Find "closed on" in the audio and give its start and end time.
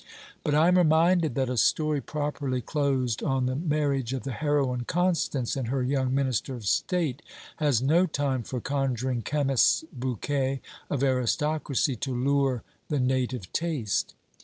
2.59-3.45